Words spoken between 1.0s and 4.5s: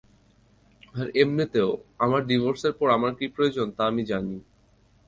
এমনেতেও, আমার ডিভোর্সের পর আমার কী প্রয়োজন তা আমি জানি।